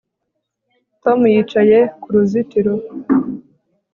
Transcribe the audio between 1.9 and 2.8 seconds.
ku ruzitiro